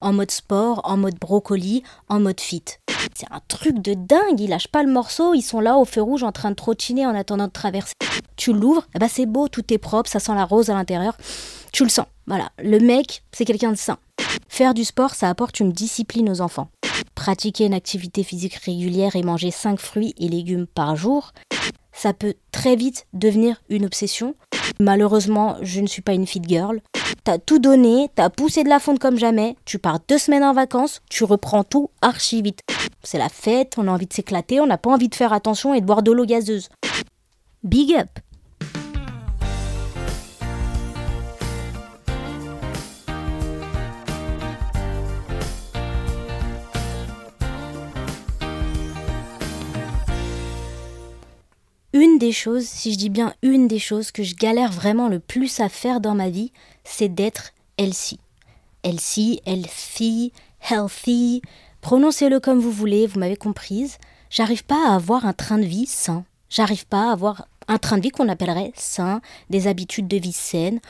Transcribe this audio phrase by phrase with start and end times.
[0.00, 2.64] en mode sport, en mode brocoli, en mode fit.
[3.14, 6.02] C'est un truc de dingue, ils lâchent pas le morceau, ils sont là au feu
[6.02, 7.94] rouge en train de trottiner en attendant de traverser.
[8.36, 11.16] Tu l'ouvres, ben c'est beau, tout est propre, ça sent la rose à l'intérieur.
[11.72, 12.06] Tu le sens.
[12.26, 13.98] Voilà, le mec, c'est quelqu'un de sain.
[14.48, 16.68] Faire du sport, ça apporte une discipline aux enfants.
[17.14, 21.32] Pratiquer une activité physique régulière et manger 5 fruits et légumes par jour,
[21.92, 24.34] ça peut très vite devenir une obsession.
[24.78, 26.80] Malheureusement, je ne suis pas une fit girl.
[27.24, 30.52] T'as tout donné, t'as poussé de la fonte comme jamais, tu pars deux semaines en
[30.52, 32.60] vacances, tu reprends tout archi vite.
[33.02, 35.74] C'est la fête, on a envie de s'éclater, on n'a pas envie de faire attention
[35.74, 36.68] et de boire de l'eau gazeuse.
[37.62, 38.08] Big up
[51.98, 55.18] Une des choses, si je dis bien une des choses que je galère vraiment le
[55.18, 56.52] plus à faire dans ma vie,
[56.84, 58.20] c'est d'être healthy.
[58.84, 60.30] Healthy, healthy,
[60.70, 61.40] healthy,
[61.80, 63.96] prononcez-le comme vous voulez, vous m'avez comprise.
[64.28, 66.26] J'arrive pas à avoir un train de vie sain.
[66.50, 70.32] J'arrive pas à avoir un train de vie qu'on appellerait sain, des habitudes de vie
[70.32, 70.80] saines,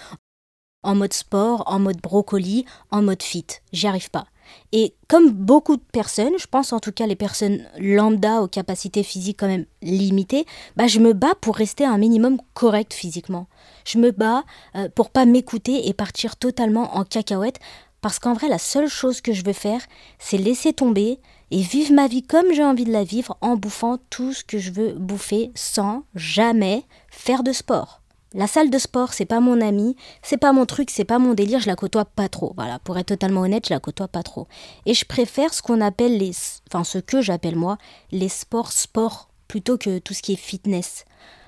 [0.83, 3.47] en mode sport, en mode brocoli, en mode fit.
[3.73, 4.27] J'y arrive pas.
[4.73, 9.03] Et comme beaucoup de personnes, je pense en tout cas les personnes lambda aux capacités
[9.03, 13.47] physiques quand même limitées, bah je me bats pour rester un minimum correct physiquement.
[13.85, 14.45] Je me bats
[14.75, 17.61] euh, pour pas m'écouter et partir totalement en cacahuète
[18.01, 19.81] parce qu'en vrai la seule chose que je veux faire,
[20.19, 21.19] c'est laisser tomber
[21.51, 24.59] et vivre ma vie comme j'ai envie de la vivre en bouffant tout ce que
[24.59, 28.01] je veux bouffer sans jamais faire de sport.
[28.37, 31.33] La salle de sport, c'est pas mon ami, c'est pas mon truc, c'est pas mon
[31.33, 32.53] délire, je la côtoie pas trop.
[32.55, 34.47] Voilà, pour être totalement honnête, je la côtoie pas trop.
[34.85, 36.33] Et je préfère ce qu'on appelle les
[36.69, 37.79] enfin ce que j'appelle moi
[38.13, 41.07] les sports sport plutôt que tout ce qui est fitness.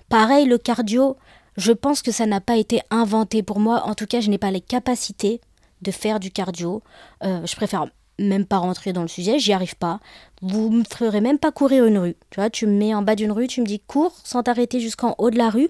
[0.08, 1.18] Pareil le cardio,
[1.58, 4.38] je pense que ça n'a pas été inventé pour moi, en tout cas, je n'ai
[4.38, 5.42] pas les capacités
[5.82, 6.82] de faire du cardio.
[7.22, 7.84] Euh, je préfère
[8.18, 10.00] même pas rentrer dans le sujet, j'y arrive pas.
[10.40, 12.16] Vous me ferez même pas courir une rue.
[12.30, 14.80] Tu vois, tu me mets en bas d'une rue, tu me dis cours sans t'arrêter
[14.80, 15.68] jusqu'en haut de la rue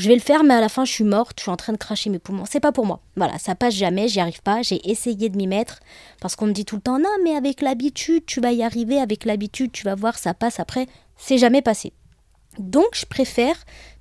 [0.00, 1.74] je vais le faire, mais à la fin, je suis morte, je suis en train
[1.74, 2.44] de cracher mes poumons.
[2.48, 3.00] C'est pas pour moi.
[3.16, 4.62] Voilà, ça passe jamais, j'y arrive pas.
[4.62, 5.80] J'ai essayé de m'y mettre
[6.22, 8.98] parce qu'on me dit tout le temps non, mais avec l'habitude, tu vas y arriver,
[8.98, 10.86] avec l'habitude, tu vas voir, ça passe après.
[11.18, 11.92] C'est jamais passé.
[12.58, 13.54] Donc, je préfère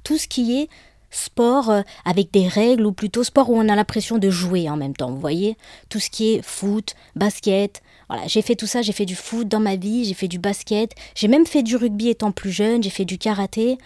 [0.06, 0.70] tout ce qui est
[1.12, 4.78] sport euh, avec des règles ou plutôt sport où on a l'impression de jouer en
[4.78, 5.12] même temps.
[5.12, 5.58] Vous voyez,
[5.90, 7.82] tout ce qui est foot, basket.
[8.08, 10.40] Voilà, j'ai fait tout ça, j'ai fait du foot dans ma vie, j'ai fait du
[10.40, 13.78] basket, j'ai même fait du rugby étant plus jeune, j'ai fait du karaté.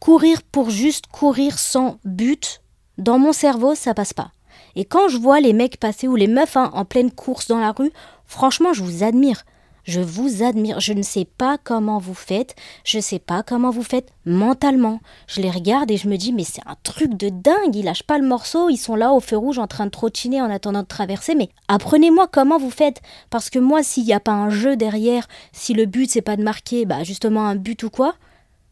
[0.00, 2.62] Courir pour juste courir sans but,
[2.96, 4.32] dans mon cerveau, ça passe pas.
[4.74, 7.60] Et quand je vois les mecs passer ou les meufs hein, en pleine course dans
[7.60, 7.92] la rue,
[8.24, 9.44] franchement, je vous admire.
[9.84, 10.80] Je vous admire.
[10.80, 12.54] Je ne sais pas comment vous faites.
[12.84, 15.00] Je ne sais pas comment vous faites mentalement.
[15.26, 17.74] Je les regarde et je me dis, mais c'est un truc de dingue.
[17.74, 18.70] Ils lâchent pas le morceau.
[18.70, 21.34] Ils sont là au feu rouge en train de trottiner en attendant de traverser.
[21.34, 23.02] Mais apprenez-moi comment vous faites.
[23.28, 26.36] Parce que moi, s'il n'y a pas un jeu derrière, si le but c'est pas
[26.36, 28.14] de marquer, bah justement un but ou quoi,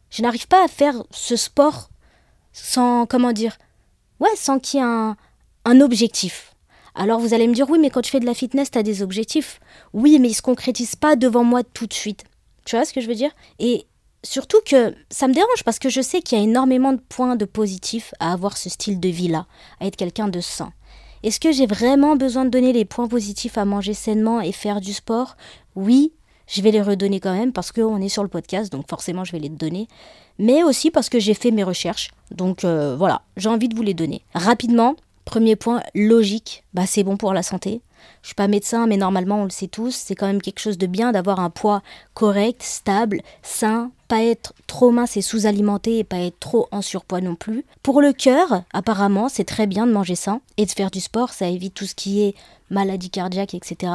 [0.09, 1.89] je n'arrive pas à faire ce sport
[2.53, 3.57] sans, comment dire,
[4.19, 5.15] ouais, sans qu'il y ait un,
[5.81, 6.55] objectif.
[6.95, 8.83] Alors vous allez me dire, oui, mais quand tu fais de la fitness, tu as
[8.83, 9.59] des objectifs.
[9.93, 12.23] Oui, mais ils ne se concrétisent pas devant moi tout de suite.
[12.65, 13.31] Tu vois ce que je veux dire?
[13.59, 13.85] Et
[14.23, 17.35] surtout que ça me dérange parce que je sais qu'il y a énormément de points
[17.35, 19.45] de positifs à avoir ce style de vie-là,
[19.79, 20.73] à être quelqu'un de sain.
[21.21, 24.81] Est-ce que j'ai vraiment besoin de donner les points positifs à manger sainement et faire
[24.81, 25.35] du sport?
[25.75, 26.13] Oui,
[26.49, 29.31] je vais les redonner quand même parce qu'on est sur le podcast, donc forcément je
[29.31, 29.87] vais les donner.
[30.39, 32.11] Mais aussi parce que j'ai fait mes recherches.
[32.31, 34.23] Donc euh, voilà, j'ai envie de vous les donner.
[34.33, 34.95] Rapidement,
[35.25, 37.81] premier point, logique, bah, c'est bon pour la santé.
[38.21, 40.77] Je suis pas médecin, mais normalement on le sait tous, c'est quand même quelque chose
[40.77, 41.81] de bien d'avoir un poids
[42.13, 47.21] correct, stable, sain, pas être trop mince et sous-alimenté et pas être trop en surpoids
[47.21, 47.65] non plus.
[47.83, 51.31] Pour le cœur, apparemment, c'est très bien de manger sain et de faire du sport,
[51.31, 52.35] ça évite tout ce qui est
[52.69, 53.91] maladie cardiaque, etc.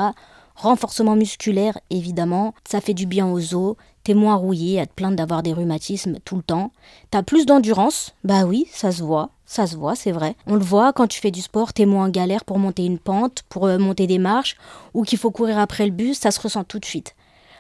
[0.54, 5.16] Renforcement musculaire, évidemment, ça fait du bien aux os, t'es moins rouillé à te plaindre
[5.16, 6.70] d'avoir des rhumatismes tout le temps.
[7.10, 10.37] T'as plus d'endurance, bah oui, ça se voit, ça se voit, c'est vrai.
[10.47, 13.00] On le voit quand tu fais du sport, t'es moins en galère pour monter une
[13.00, 14.56] pente, pour euh, monter des marches,
[14.94, 17.16] ou qu'il faut courir après le bus, ça se ressent tout de suite.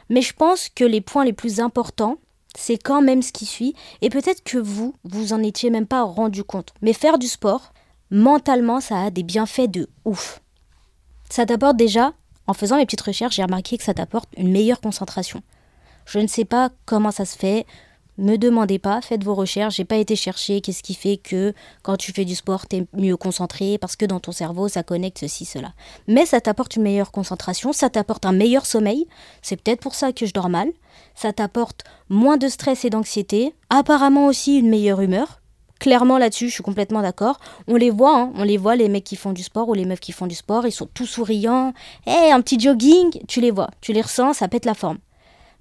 [0.08, 2.18] Mais je pense que les points les plus importants,
[2.56, 6.04] c'est quand même ce qui suit, et peut-être que vous, vous en étiez même pas
[6.04, 6.72] rendu compte.
[6.80, 7.72] Mais faire du sport,
[8.10, 10.40] mentalement, ça a des bienfaits de ouf.
[11.28, 12.12] Ça t'apporte déjà
[12.46, 15.42] en faisant mes petites recherches, j'ai remarqué que ça t'apporte une meilleure concentration.
[16.06, 17.66] Je ne sais pas comment ça se fait.
[18.16, 19.76] Me demandez pas, faites vos recherches.
[19.76, 21.52] J'ai pas été chercher qu'est-ce qui fait que
[21.82, 24.84] quand tu fais du sport, tu es mieux concentré parce que dans ton cerveau, ça
[24.84, 25.72] connecte ceci, cela.
[26.06, 29.08] Mais ça t'apporte une meilleure concentration, ça t'apporte un meilleur sommeil.
[29.42, 30.68] C'est peut-être pour ça que je dors mal.
[31.16, 33.52] Ça t'apporte moins de stress et d'anxiété.
[33.68, 35.40] Apparemment aussi une meilleure humeur
[35.80, 37.40] Clairement là-dessus, je suis complètement d'accord.
[37.66, 38.32] On les voit, hein.
[38.36, 40.34] on les voit, les mecs qui font du sport ou les meufs qui font du
[40.34, 41.74] sport, ils sont tout souriants.
[42.06, 44.98] Hé, un petit jogging, tu les vois, tu les ressens, ça pète la forme.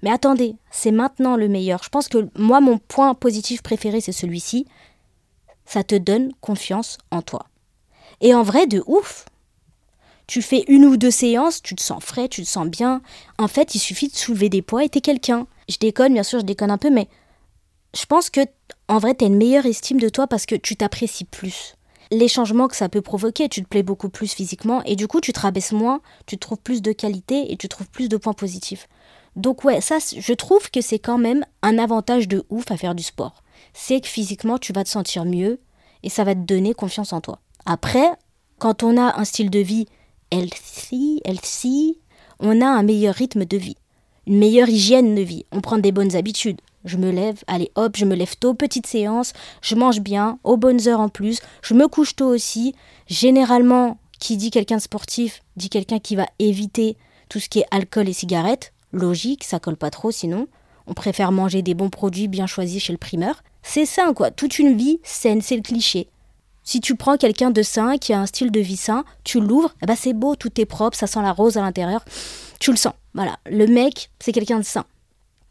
[0.02, 1.82] Mais attendez, c'est maintenant le meilleur.
[1.82, 4.66] Je pense que moi, mon point positif préféré, c'est celui-ci.
[5.64, 7.46] Ça te donne confiance en toi.
[8.20, 9.24] Et en vrai, de ouf.
[10.26, 13.02] Tu fais une ou deux séances, tu te sens frais, tu te sens bien.
[13.38, 15.46] En fait, il suffit de soulever des poids et t'es quelqu'un.
[15.68, 17.08] Je déconne, bien sûr, je déconne un peu, mais
[17.94, 18.40] je pense que
[18.88, 21.74] en vrai, t'as une meilleure estime de toi parce que tu t'apprécies plus.
[22.10, 25.20] Les changements que ça peut provoquer, tu te plais beaucoup plus physiquement et du coup,
[25.20, 28.34] tu te rabaisses moins, tu trouves plus de qualité et tu trouves plus de points
[28.34, 28.88] positifs.
[29.36, 32.94] Donc ouais, ça, je trouve que c'est quand même un avantage de ouf à faire
[32.94, 33.42] du sport.
[33.72, 35.60] C'est que physiquement, tu vas te sentir mieux
[36.02, 37.40] et ça va te donner confiance en toi.
[37.66, 38.10] Après,
[38.58, 39.86] quand on a un style de vie
[40.30, 41.98] healthy, healthy,
[42.38, 43.76] on a un meilleur rythme de vie,
[44.26, 46.60] une meilleure hygiène de vie, on prend des bonnes habitudes.
[46.84, 49.32] Je me lève, allez hop, je me lève tôt, petite séance,
[49.62, 52.74] je mange bien, aux bonnes heures en plus, je me couche tôt aussi.
[53.06, 56.96] Généralement, qui dit quelqu'un de sportif, dit quelqu'un qui va éviter
[57.28, 58.72] tout ce qui est alcool et cigarettes.
[58.92, 60.46] Logique, ça colle pas trop sinon.
[60.86, 63.42] On préfère manger des bons produits bien choisis chez le primeur.
[63.62, 66.08] C'est sain quoi, toute une vie saine, c'est le cliché.
[66.62, 69.74] Si tu prends quelqu'un de sain, qui a un style de vie sain, tu l'ouvres,
[69.82, 72.04] eh ben c'est beau, tout est propre, ça sent la rose à l'intérieur.
[72.60, 72.94] Tu le sens.
[73.12, 74.84] Voilà, le mec, c'est quelqu'un de sain.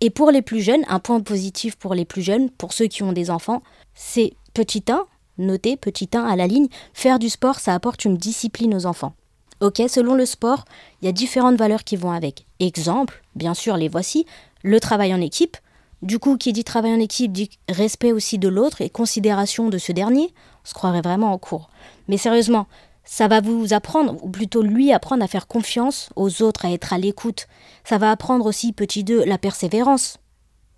[0.05, 3.03] Et pour les plus jeunes, un point positif pour les plus jeunes, pour ceux qui
[3.03, 3.63] ont des enfants,
[3.95, 5.05] c'est petit 1,
[5.37, 9.13] notez petit 1 à la ligne, faire du sport, ça apporte une discipline aux enfants.
[9.61, 10.65] Ok, selon le sport,
[11.01, 12.45] il y a différentes valeurs qui vont avec.
[12.59, 14.25] Exemple, bien sûr, les voici,
[14.61, 15.55] le travail en équipe.
[16.01, 19.77] Du coup, qui dit travail en équipe dit respect aussi de l'autre et considération de
[19.77, 20.33] ce dernier
[20.65, 21.69] on se croirait vraiment en cours.
[22.09, 22.67] Mais sérieusement,
[23.03, 26.93] ça va vous apprendre, ou plutôt lui apprendre à faire confiance aux autres, à être
[26.93, 27.47] à l'écoute.
[27.83, 30.17] Ça va apprendre aussi, petit 2, la persévérance.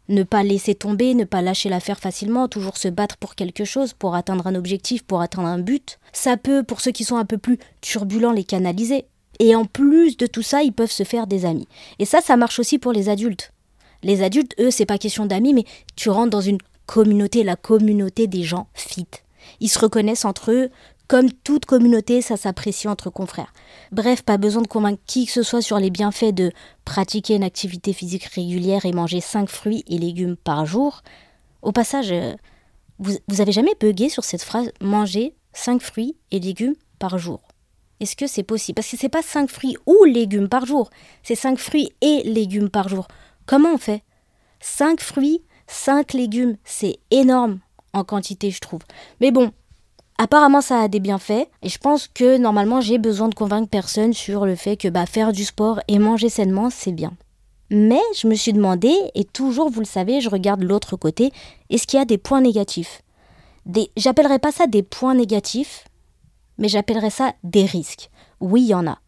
[0.07, 3.93] Ne pas laisser tomber, ne pas lâcher l'affaire facilement, toujours se battre pour quelque chose,
[3.93, 5.99] pour atteindre un objectif, pour atteindre un but.
[6.13, 9.05] Ça peut, pour ceux qui sont un peu plus turbulents, les canaliser.
[9.39, 11.67] Et en plus de tout ça, ils peuvent se faire des amis.
[11.99, 13.51] Et ça, ça marche aussi pour les adultes.
[14.03, 18.27] Les adultes, eux, c'est pas question d'amis, mais tu rentres dans une communauté, la communauté
[18.27, 19.07] des gens fit.
[19.59, 20.69] Ils se reconnaissent entre eux.
[21.07, 23.53] Comme toute communauté, ça s'apprécie entre confrères.
[23.91, 26.51] Bref, pas besoin de convaincre qui que ce soit sur les bienfaits de
[26.83, 31.03] pratiquer une activité physique régulière et manger 5 fruits et légumes par jour.
[31.61, 32.33] Au passage, euh,
[32.97, 37.41] vous, vous avez jamais bugué sur cette phrase manger 5 fruits et légumes par jour
[37.99, 38.75] Est-ce que c'est possible?
[38.75, 40.89] Parce que c'est pas 5 fruits ou légumes par jour,
[41.21, 43.07] c'est 5 fruits et légumes par jour.
[43.45, 44.03] Comment on fait?
[44.59, 47.59] 5 fruits, 5 légumes, c'est énorme
[47.93, 48.81] en quantité, je trouve.
[49.21, 49.51] Mais bon,
[50.17, 54.13] apparemment ça a des bienfaits et je pense que normalement j'ai besoin de convaincre personne
[54.13, 57.13] sur le fait que bah, faire du sport et manger sainement c'est bien.
[57.71, 61.31] Mais je me suis demandé, et toujours vous le savez, je regarde l'autre côté,
[61.69, 63.01] est-ce qu'il y a des points négatifs?
[63.65, 63.89] Des...
[63.97, 65.85] J'appellerais pas ça des points négatifs,
[66.59, 68.11] mais j'appellerais ça des risques.
[68.39, 68.99] Oui, il y en a.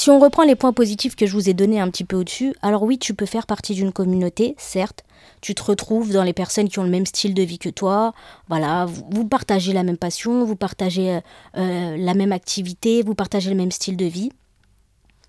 [0.00, 2.54] Si on reprend les points positifs que je vous ai donnés un petit peu au-dessus,
[2.62, 5.04] alors oui, tu peux faire partie d'une communauté, certes.
[5.42, 8.14] Tu te retrouves dans les personnes qui ont le même style de vie que toi.
[8.48, 11.20] Voilà, vous, partagez la même passion, vous partagez euh,
[11.58, 14.32] euh, la même activité, vous partagez le même style de vie.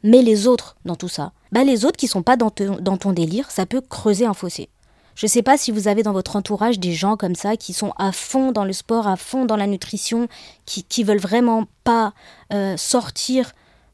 [0.04, 3.52] Mais les autres dans tout ça, bah les autres qui sont pas dans, ton délire,
[3.52, 4.70] ça peut creuser un fossé.
[5.16, 7.74] Je ne sais pas si vous avez dans votre entourage des gens comme ça qui
[7.74, 10.30] sont à fond dans le sport, à fond dans la nutrition,
[10.66, 12.14] qui, qui veulent vraiment pas
[12.54, 13.52] euh, sortir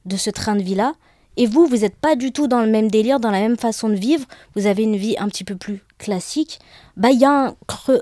[0.07, 0.93] de ce train de vie-là.
[1.39, 3.89] Et vous, vous n'êtes pas du tout dans le même délire, dans la même façon
[3.89, 6.59] de vivre, vous avez une vie un petit peu plus classique,
[6.95, 7.53] bah il y, a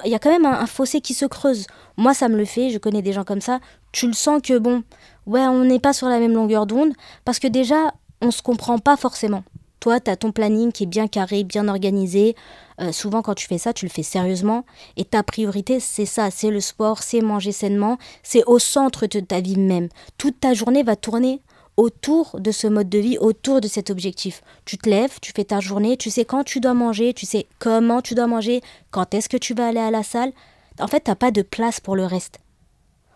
[0.05, 1.67] y a quand même un, fossé qui se creuse.
[1.97, 3.59] Moi, ça me le fait, je connais des gens comme ça.
[3.91, 4.83] Tu le sens que, bon,
[5.25, 6.93] ouais, on n'est pas sur la même longueur d'onde,
[7.25, 9.43] parce que déjà, on ne se comprend pas forcément.
[9.81, 12.35] Toi, tu as ton planning qui est bien carré, bien organisé.
[12.81, 14.65] Euh, souvent, quand tu fais ça, tu le fais sérieusement.
[14.97, 19.19] Et ta priorité, c'est ça, c'est le sport, c'est manger sainement, c'est au centre de
[19.19, 19.89] ta vie même.
[20.17, 21.41] Toute ta journée va tourner
[21.77, 24.41] autour de ce mode de vie, autour de cet objectif.
[24.65, 27.47] Tu te lèves, tu fais ta journée, tu sais quand tu dois manger, tu sais
[27.59, 30.31] comment tu dois manger, quand est-ce que tu vas aller à la salle.
[30.79, 32.39] En fait, tu n'as pas de place pour le reste.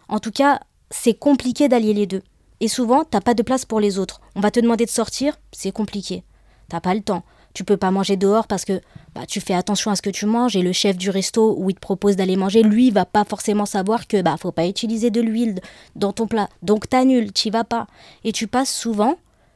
[0.07, 0.59] En tout cas,
[0.91, 2.23] c'est compliqué d'allier les deux.
[2.59, 4.21] Et souvent, tu n'as pas de place pour les autres.
[4.35, 6.23] On va te demander de sortir, c'est compliqué.
[6.67, 7.23] T'as pas le temps
[7.53, 8.81] tu peux pas manger dehors parce que
[9.15, 11.69] bah, tu fais attention à ce que tu manges et le chef du resto où
[11.69, 15.09] il te propose d'aller manger, lui, va pas forcément savoir que bah faut pas utiliser
[15.09, 15.59] de l'huile
[15.95, 16.49] dans ton plat.
[16.61, 17.87] Donc t'annules, t'y vas pas.
[18.23, 19.15] Et tu passes souvent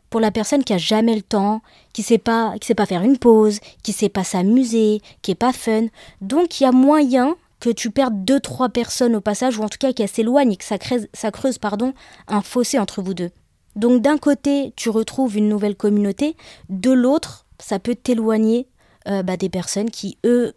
[0.10, 3.02] pour la personne qui a jamais le temps, qui sait pas, qui sait pas faire
[3.02, 5.88] une pause, qui sait pas s'amuser, qui est pas fun.
[6.22, 9.70] Donc il y a moyen que tu perdes deux trois personnes au passage ou en
[9.70, 11.94] tout cas qu'elles s'éloignent et que ça creuse, ça creuse pardon
[12.28, 13.32] un fossé entre vous deux.
[13.76, 16.36] Donc d'un côté, tu retrouves une nouvelle communauté,
[16.70, 18.67] de l'autre, ça peut t'éloigner
[19.08, 20.53] euh, bah, des personnes qui, eux,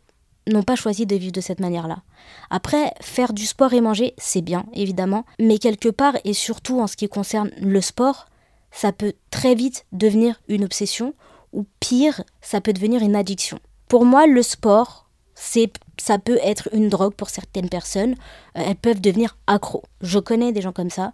[0.48, 2.02] n'ont pas choisi de vivre de cette manière-là.
[2.50, 6.88] Après, faire du sport et manger, c'est bien, évidemment, mais quelque part, et surtout en
[6.88, 8.26] ce qui concerne le sport,
[8.72, 11.14] ça peut très vite devenir une obsession,
[11.52, 13.60] ou pire, ça peut devenir une addiction.
[13.86, 18.16] Pour moi, le sport, c'est ça peut être une drogue pour certaines personnes.
[18.58, 19.84] Euh, elles peuvent devenir accros.
[20.00, 21.12] Je connais des gens comme ça,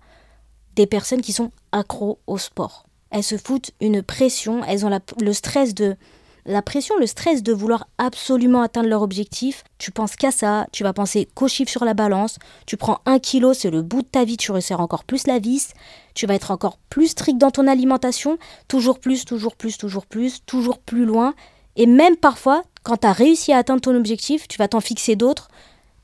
[0.75, 2.87] des personnes qui sont accros au sport.
[3.13, 5.97] Elles se foutent une pression, elles ont le stress de
[6.45, 10.83] la pression, le stress de vouloir absolument atteindre leur objectif, tu penses qu'à ça, tu
[10.83, 14.09] vas penser qu'au chiffre sur la balance, tu prends un kilo, c'est le bout de
[14.09, 15.73] ta vie, tu resserres encore plus la vis,
[16.15, 20.45] tu vas être encore plus strict dans ton alimentation, toujours plus, toujours plus, toujours plus,
[20.45, 21.35] toujours plus loin,
[21.77, 25.15] et même parfois, quand tu as réussi à atteindre ton objectif, tu vas t'en fixer
[25.15, 25.49] d'autres,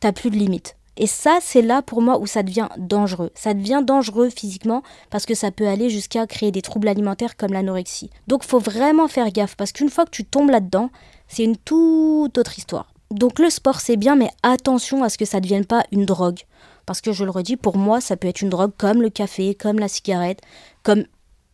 [0.00, 0.77] tu plus de limites.
[1.00, 3.30] Et ça, c'est là pour moi où ça devient dangereux.
[3.36, 7.52] Ça devient dangereux physiquement parce que ça peut aller jusqu'à créer des troubles alimentaires comme
[7.52, 8.10] l'anorexie.
[8.26, 10.90] Donc faut vraiment faire gaffe parce qu'une fois que tu tombes là-dedans,
[11.28, 12.92] c'est une toute autre histoire.
[13.12, 16.04] Donc le sport c'est bien mais attention à ce que ça ne devienne pas une
[16.04, 16.40] drogue.
[16.84, 19.54] Parce que je le redis, pour moi ça peut être une drogue comme le café,
[19.54, 20.40] comme la cigarette,
[20.82, 21.04] comme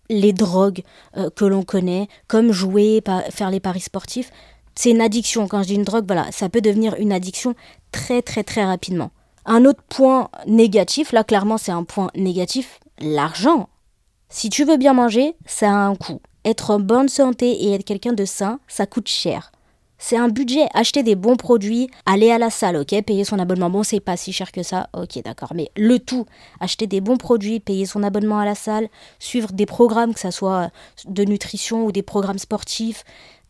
[0.09, 0.83] les drogues
[1.19, 4.31] euh, que l'on connaît, comme jouer, faire les paris sportifs.
[4.75, 5.49] C'est une addiction.
[5.49, 7.55] Quand je dis une drogue, voilà, ça peut devenir une addiction
[7.93, 9.11] très très très rapidement.
[9.47, 13.69] Un autre point négatif, là clairement c'est un point négatif, l'argent.
[14.29, 16.21] Si tu veux bien manger, ça a un coût.
[16.45, 19.53] Être en bonne santé et être quelqu'un de sain, ça coûte cher.
[19.97, 23.71] C'est un budget, acheter des bons produits, aller à la salle, ok, payer son abonnement,
[23.71, 26.27] bon c'est pas si cher que ça, ok d'accord, mais le tout,
[26.61, 30.31] acheter des bons produits, payer son abonnement à la salle, suivre des programmes, que ce
[30.31, 30.71] soit
[31.07, 33.05] de nutrition ou des programmes sportifs,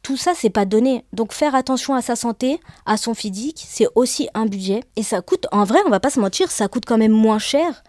[0.04, 1.04] tout ça, c'est pas donné.
[1.12, 4.84] Donc faire attention à sa santé, à son physique, c'est aussi un budget.
[4.94, 7.40] Et ça coûte, en vrai, on va pas se mentir, ça coûte quand même moins
[7.40, 7.82] cher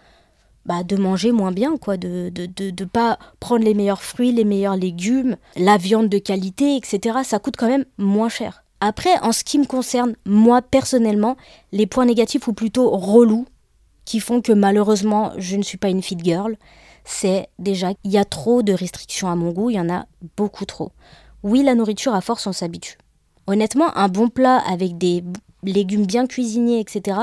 [0.64, 4.32] bah, de manger moins bien, quoi, de ne de, de, pas prendre les meilleurs fruits,
[4.32, 7.18] les meilleurs légumes, la viande de qualité, etc.
[7.22, 8.64] Ça coûte quand même moins cher.
[8.80, 11.36] Après, en ce qui me concerne, moi personnellement,
[11.70, 13.46] les points négatifs ou plutôt relous
[14.04, 16.56] qui font que malheureusement je ne suis pas une fit girl,
[17.04, 20.06] c'est déjà qu'il y a trop de restrictions à mon goût, il y en a
[20.36, 20.90] beaucoup trop.
[21.46, 22.98] Oui, la nourriture, à force, on s'habitue.
[23.46, 25.22] Honnêtement, un bon plat avec des
[25.62, 27.20] légumes bien cuisinés, etc.,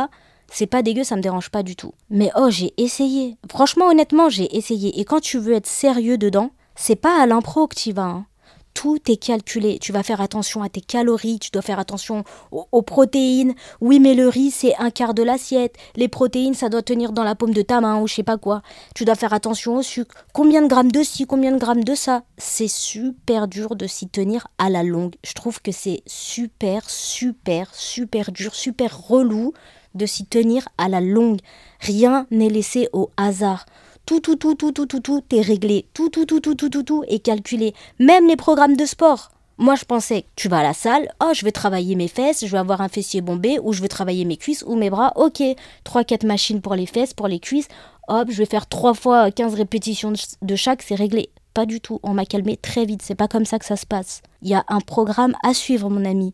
[0.50, 1.94] c'est pas dégueu, ça me dérange pas du tout.
[2.10, 3.36] Mais oh, j'ai essayé.
[3.50, 4.98] Franchement, honnêtement, j'ai essayé.
[4.98, 8.04] Et quand tu veux être sérieux dedans, c'est pas à l'impro que tu vas.
[8.04, 8.26] Hein
[8.74, 9.78] tout est calculé.
[9.80, 13.54] Tu vas faire attention à tes calories, tu dois faire attention aux, protéines.
[13.82, 15.76] Oui, mais le riz, c'est un quart de l'assiette.
[15.96, 18.38] Les protéines, ça doit tenir dans la paume de ta main ou je sais pas
[18.38, 18.62] quoi.
[18.96, 20.26] Tu dois faire attention au sucre.
[20.34, 22.24] Combien de grammes de ci, combien de grammes de ça?
[22.38, 25.16] C'est super dur de s'y tenir à la longue.
[25.24, 29.54] Je trouve que c'est super, super, super dur, super relou
[29.96, 31.40] de s'y tenir à la longue.
[31.80, 33.66] Rien n'est laissé au hasard.
[34.06, 35.86] Tout, tout, tout, tout, tout, tout, tout est réglé.
[35.94, 37.74] Tout, tout, tout, tout, tout, tout, tout est calculé.
[38.00, 39.32] Même les programmes de sport.
[39.58, 42.52] Moi, je pensais, tu vas à la salle, oh, je vais travailler mes fesses, je
[42.52, 45.14] vais avoir un fessier bombé, ou je vais travailler mes cuisses ou mes bras.
[45.16, 45.42] Ok,
[45.86, 47.68] 3-4 machines pour les fesses, pour les cuisses.
[48.10, 51.30] Hop, je vais faire 3 fois 15 répétitions de chaque, c'est réglé.
[51.54, 53.86] Pas du tout, on m'a calmé très vite, c'est pas comme ça que ça se
[53.86, 54.22] passe.
[54.42, 56.34] Il y a un programme à suivre, mon ami.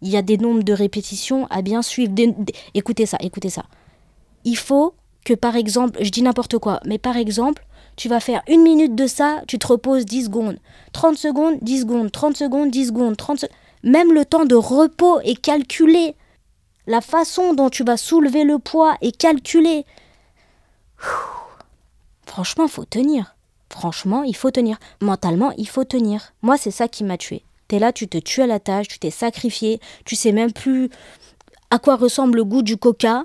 [0.00, 2.14] Il y a des nombres de répétitions à bien suivre.
[2.74, 3.64] Écoutez ça, écoutez ça.
[4.44, 4.94] Il faut
[5.26, 7.66] que par exemple, je dis n'importe quoi, mais par exemple,
[7.96, 10.58] tu vas faire une minute de ça, tu te reposes 10 secondes.
[10.92, 12.12] 30 secondes, 10 secondes.
[12.12, 13.16] 30 secondes, 10 secondes.
[13.16, 13.46] 30
[13.82, 16.14] Même le temps de repos est calculé.
[16.86, 19.84] La façon dont tu vas soulever le poids est calculée.
[22.24, 23.34] Franchement, il faut tenir.
[23.68, 24.78] Franchement, il faut tenir.
[25.00, 26.34] Mentalement, il faut tenir.
[26.42, 27.42] Moi, c'est ça qui m'a tué.
[27.66, 30.88] T'es là, tu te tues à la tâche, tu t'es sacrifié, tu sais même plus
[31.70, 33.24] à quoi ressemble le goût du coca,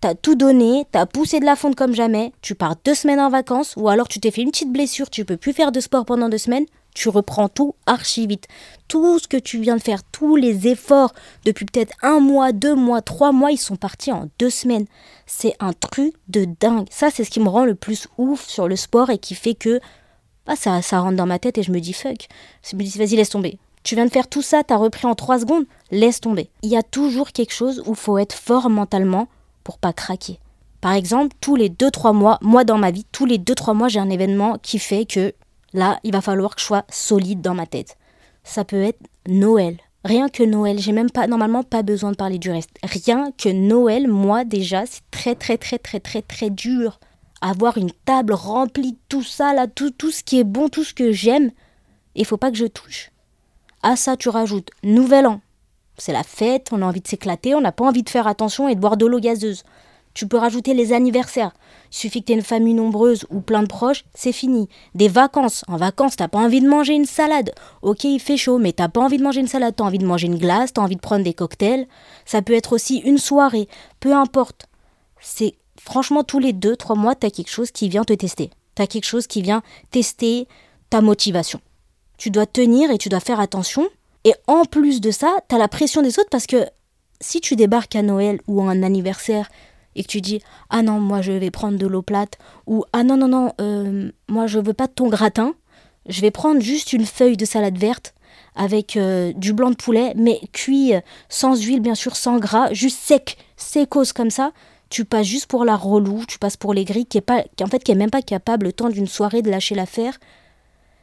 [0.00, 3.30] t'as tout donné, t'as poussé de la fonte comme jamais, tu pars deux semaines en
[3.30, 6.04] vacances, ou alors tu t'es fait une petite blessure, tu peux plus faire de sport
[6.04, 8.48] pendant deux semaines, tu reprends tout archi vite.
[8.88, 11.14] Tout ce que tu viens de faire, tous les efforts
[11.44, 14.86] depuis peut-être un mois, deux mois, trois mois, ils sont partis en deux semaines.
[15.24, 16.88] C'est un truc de dingue.
[16.90, 19.54] Ça, c'est ce qui me rend le plus ouf sur le sport et qui fait
[19.54, 19.78] que
[20.44, 22.26] bah, ça, ça rentre dans ma tête et je me dis fuck.
[22.68, 23.58] Je me dis vas-y, laisse tomber.
[23.84, 26.50] Tu viens de faire tout ça, t'as repris en trois secondes, laisse tomber.
[26.62, 29.28] Il y a toujours quelque chose où faut être fort mentalement
[29.68, 30.40] pour pas craquer.
[30.80, 34.00] Par exemple, tous les 2-3 mois, moi dans ma vie, tous les 2-3 mois, j'ai
[34.00, 35.34] un événement qui fait que
[35.74, 37.98] là, il va falloir que je sois solide dans ma tête.
[38.44, 39.76] Ça peut être Noël.
[40.06, 42.70] Rien que Noël, j'ai même pas normalement pas besoin de parler du reste.
[42.82, 46.98] Rien que Noël, moi déjà, c'est très très très très très très dur.
[47.42, 50.82] Avoir une table remplie de tout ça là, tout, tout ce qui est bon, tout
[50.82, 51.50] ce que j'aime,
[52.14, 53.10] il faut pas que je touche.
[53.82, 55.42] À ça, tu rajoutes Nouvel An,
[55.98, 58.68] c'est la fête, on a envie de s'éclater, on n'a pas envie de faire attention
[58.68, 59.64] et de boire de l'eau gazeuse.
[60.14, 61.52] Tu peux rajouter les anniversaires.
[61.92, 64.68] Il suffit que tu aies une famille nombreuse ou plein de proches, c'est fini.
[64.96, 65.64] Des vacances.
[65.68, 67.52] En vacances, t'as pas envie de manger une salade.
[67.82, 69.76] Ok, il fait chaud, mais t'as pas envie de manger une salade.
[69.76, 71.86] T'as envie de manger une glace, t'as envie de prendre des cocktails.
[72.24, 73.68] Ça peut être aussi une soirée.
[74.00, 74.66] Peu importe.
[75.20, 78.50] C'est franchement tous les deux, trois mois, t'as quelque chose qui vient te tester.
[78.74, 79.62] T'as quelque chose qui vient
[79.92, 80.48] tester
[80.90, 81.60] ta motivation.
[82.16, 83.86] Tu dois tenir et tu dois faire attention.
[84.28, 86.66] Et en plus de ça, t'as la pression des autres parce que
[87.18, 89.48] si tu débarques à Noël ou à un anniversaire
[89.96, 93.04] et que tu dis ah non moi je vais prendre de l'eau plate ou ah
[93.04, 95.54] non non non euh, moi je veux pas de ton gratin
[96.10, 98.12] je vais prendre juste une feuille de salade verte
[98.54, 102.70] avec euh, du blanc de poulet mais cuit euh, sans huile bien sûr sans gras
[102.74, 104.52] juste sec sécose comme ça.
[104.90, 107.64] Tu passes juste pour la relou tu passes pour les gris qui est pas qui
[107.64, 110.18] en fait qui est même pas capable le temps d'une soirée de lâcher l'affaire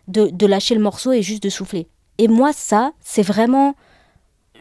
[0.07, 3.75] de, de lâcher le morceau et juste de souffler et moi ça c'est vraiment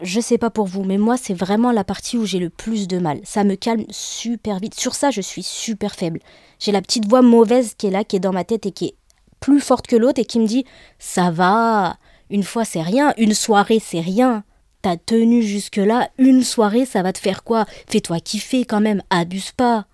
[0.01, 2.87] je sais pas pour vous, mais moi, c'est vraiment la partie où j'ai le plus
[2.87, 3.19] de mal.
[3.23, 4.75] Ça me calme super vite.
[4.75, 6.19] Sur ça, je suis super faible.
[6.59, 8.87] J'ai la petite voix mauvaise qui est là, qui est dans ma tête et qui
[8.87, 8.95] est
[9.39, 10.65] plus forte que l'autre et qui me dit
[10.99, 11.97] Ça va,
[12.29, 14.43] une fois c'est rien, une soirée c'est rien.
[14.81, 17.65] T'as tenu jusque-là, une soirée ça va te faire quoi?
[17.87, 19.85] Fais-toi kiffer quand même, abuse pas.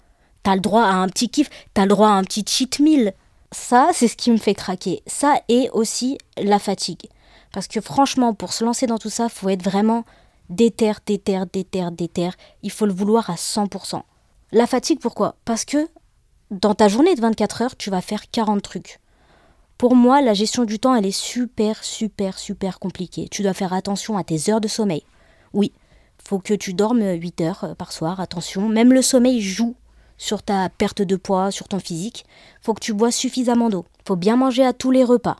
[0.44, 3.14] T'as le droit à un petit kiff, t'as le droit à un petit cheat meal.
[3.52, 5.04] Ça, c'est ce qui me fait craquer.
[5.06, 7.10] Ça et aussi la fatigue.
[7.52, 10.06] Parce que franchement, pour se lancer dans tout ça, faut être vraiment
[10.50, 12.30] déter, déter, déter, déter.
[12.64, 14.02] Il faut le vouloir à 100%.
[14.52, 15.36] La fatigue, pourquoi?
[15.46, 15.90] Parce que
[16.50, 19.00] dans ta journée de 24 heures, tu vas faire 40 trucs.
[19.78, 23.28] Pour moi, la gestion du temps, elle est super, super, super compliquée.
[23.32, 25.04] Tu dois faire attention à tes heures de sommeil.
[25.54, 25.72] Oui,
[26.24, 28.70] faut que tu dormes 8 heures euh, par soir, attention.
[28.70, 29.76] Même le sommeil joue
[30.18, 32.26] sur ta perte de poids, sur ton physique.
[32.62, 33.86] Faut que tu bois suffisamment d'eau.
[34.06, 35.38] Faut bien manger à tous les repas.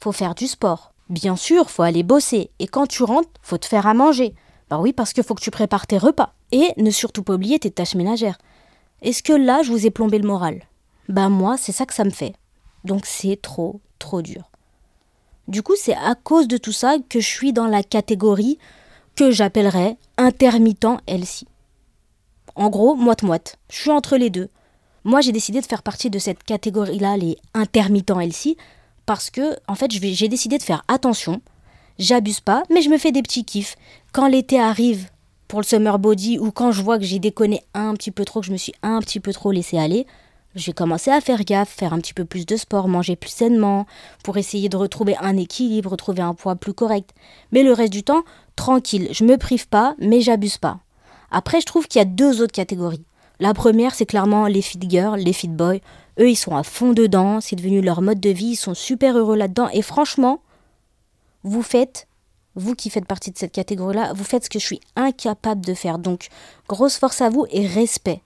[0.00, 0.93] Faut faire du sport.
[1.10, 2.50] Bien sûr, faut aller bosser.
[2.58, 4.34] Et quand tu rentres, faut te faire à manger.
[4.70, 6.34] Bah oui, parce qu'il faut que tu prépares tes repas.
[6.52, 8.38] Et ne surtout pas oublier tes tâches ménagères.
[9.02, 10.62] Est-ce que là, je vous ai plombé le moral?
[11.08, 12.34] Bah moi, c'est ça que ça me fait.
[12.84, 14.50] Donc c'est trop, trop dur.
[15.46, 18.58] Du coup, c'est à cause de tout ça que je suis dans la catégorie
[19.14, 21.44] que j'appellerais intermittent LC.
[22.56, 23.58] En gros, moite-moite.
[23.70, 24.48] Je suis entre les deux.
[25.04, 28.56] Moi, j'ai décidé de faire partie de cette catégorie-là, les intermittents LC,
[29.06, 31.40] parce que en fait j'ai décidé de faire attention.
[31.98, 33.76] J'abuse pas, mais je me fais des petits kiffs.
[34.12, 35.08] Quand l'été arrive
[35.46, 38.40] pour le summer body ou quand je vois que j'ai déconné un petit peu trop,
[38.40, 40.06] que je me suis un petit peu trop laissé aller,
[40.54, 43.86] j'ai commencé à faire gaffe, faire un petit peu plus de sport, manger plus sainement,
[44.22, 47.10] pour essayer de retrouver un équilibre, retrouver un poids plus correct.
[47.52, 48.22] Mais le reste du temps,
[48.54, 50.78] tranquille, je me prive pas, mais j'abuse pas.
[51.30, 53.04] Après, je trouve qu'il y a deux autres catégories.
[53.40, 55.78] La première, c'est clairement les fit girls, les fit boys.
[56.20, 59.16] Eux, ils sont à fond dedans, c'est devenu leur mode de vie, ils sont super
[59.18, 59.68] heureux là-dedans.
[59.72, 60.40] Et franchement,
[61.42, 62.06] vous faites,
[62.54, 65.74] vous qui faites partie de cette catégorie-là, vous faites ce que je suis incapable de
[65.74, 65.98] faire.
[65.98, 66.28] Donc,
[66.68, 68.22] grosse force à vous et respect.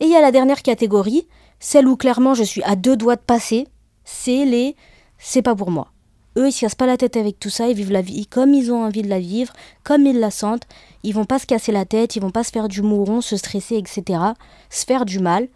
[0.00, 1.26] Et il y a la dernière catégorie,
[1.60, 3.66] celle où clairement je suis à deux doigts de passer,
[4.04, 4.76] c'est les
[5.18, 5.92] c'est pas pour moi.
[6.36, 8.52] Eux, ils se cassent pas la tête avec tout ça, ils vivent la vie comme
[8.52, 9.54] ils ont envie de la vivre,
[9.84, 10.66] comme ils la sentent.
[11.02, 13.38] Ils vont pas se casser la tête, ils vont pas se faire du mouron, se
[13.38, 14.20] stresser, etc.
[14.68, 15.48] Se faire du mal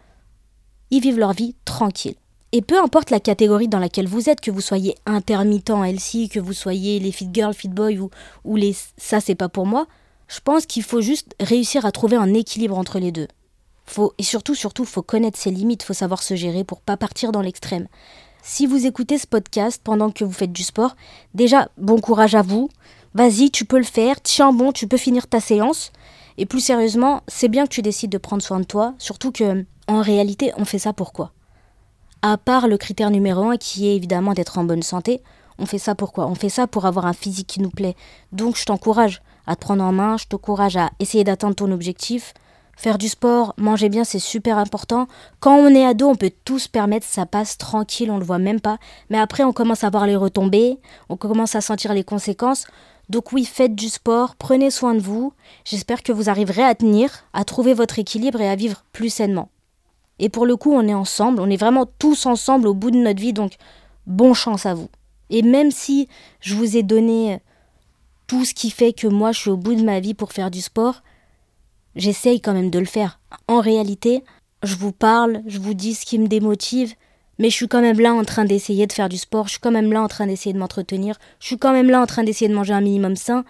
[0.91, 2.15] ils vivent leur vie tranquille.
[2.53, 6.39] Et peu importe la catégorie dans laquelle vous êtes, que vous soyez intermittent LC, que
[6.39, 8.09] vous soyez les fit girls, fit boys ou,
[8.43, 9.87] ou les ça c'est pas pour moi,
[10.27, 13.27] je pense qu'il faut juste réussir à trouver un équilibre entre les deux.
[13.85, 17.31] Faut, et surtout, surtout, faut connaître ses limites, faut savoir se gérer pour pas partir
[17.31, 17.87] dans l'extrême.
[18.43, 20.95] Si vous écoutez ce podcast pendant que vous faites du sport,
[21.33, 22.69] déjà, bon courage à vous.
[23.13, 24.21] Vas-y, tu peux le faire.
[24.21, 25.91] Tiens bon, tu peux finir ta séance.
[26.37, 29.65] Et plus sérieusement, c'est bien que tu décides de prendre soin de toi, surtout que
[29.87, 31.31] en réalité, on fait ça pourquoi?
[32.21, 35.21] À part le critère numéro un qui est évidemment d'être en bonne santé,
[35.57, 36.27] on fait ça pourquoi?
[36.27, 37.95] On fait ça pour avoir un physique qui nous plaît.
[38.31, 42.33] Donc je t'encourage à te prendre en main, je t'encourage à essayer d'atteindre ton objectif.
[42.77, 45.07] Faire du sport, manger bien, c'est super important.
[45.39, 48.39] Quand on est ado, on peut tout se permettre, ça passe tranquille, on le voit
[48.39, 48.77] même pas.
[49.09, 52.65] Mais après, on commence à voir les retombées, on commence à sentir les conséquences.
[53.09, 55.33] Donc oui, faites du sport, prenez soin de vous.
[55.65, 59.49] J'espère que vous arriverez à tenir, à trouver votre équilibre et à vivre plus sainement.
[60.19, 62.97] Et pour le coup, on est ensemble, on est vraiment tous ensemble au bout de
[62.97, 63.53] notre vie, donc
[64.05, 64.89] bon chance à vous.
[65.29, 66.07] Et même si
[66.41, 67.39] je vous ai donné
[68.27, 70.51] tout ce qui fait que moi je suis au bout de ma vie pour faire
[70.51, 71.01] du sport,
[71.95, 73.19] j'essaye quand même de le faire.
[73.47, 74.23] En réalité,
[74.63, 76.93] je vous parle, je vous dis ce qui me démotive,
[77.39, 79.59] mais je suis quand même là en train d'essayer de faire du sport, je suis
[79.59, 82.23] quand même là en train d'essayer de m'entretenir, je suis quand même là en train
[82.23, 83.43] d'essayer de manger un minimum sain,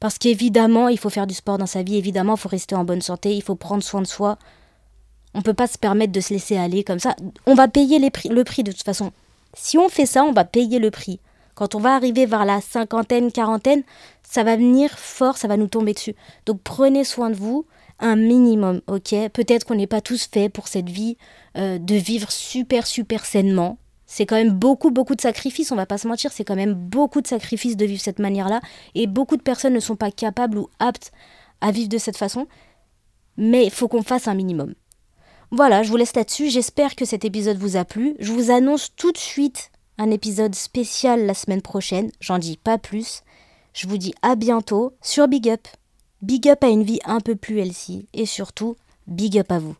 [0.00, 2.84] parce qu'évidemment, il faut faire du sport dans sa vie, évidemment, il faut rester en
[2.84, 4.38] bonne santé, il faut prendre soin de soi,
[5.34, 7.14] on peut pas se permettre de se laisser aller comme ça.
[7.46, 9.12] On va payer le prix de toute façon.
[9.54, 11.20] Si on fait ça, on va payer le prix.
[11.54, 13.82] Quand on va arriver vers la cinquantaine, quarantaine,
[14.22, 16.14] ça va venir fort, ça va nous tomber dessus.
[16.46, 17.66] Donc prenez soin de vous,
[17.98, 19.14] un minimum, ok?
[19.32, 21.16] Peut-être qu'on n'est pas tous faits pour cette vie
[21.56, 23.78] euh, de vivre super, super sainement.
[24.06, 26.74] C'est quand même beaucoup, beaucoup de sacrifices, on va pas se mentir, c'est quand même
[26.74, 28.60] beaucoup de sacrifices de vivre cette manière-là.
[28.94, 31.10] Et beaucoup de personnes ne sont pas capables ou aptes
[31.60, 32.46] à vivre de cette façon.
[33.36, 34.74] Mais il faut qu'on fasse un minimum.
[35.50, 36.50] Voilà, je vous laisse là-dessus.
[36.50, 38.14] J'espère que cet épisode vous a plu.
[38.18, 42.10] Je vous annonce tout de suite un épisode spécial la semaine prochaine.
[42.20, 43.22] J'en dis pas plus.
[43.72, 45.66] Je vous dis à bientôt sur Big Up.
[46.20, 48.06] Big Up à une vie un peu plus healthy.
[48.12, 49.76] Et surtout, Big Up à vous.